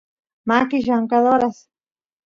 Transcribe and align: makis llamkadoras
makis 0.47 0.83
llamkadoras 0.87 1.57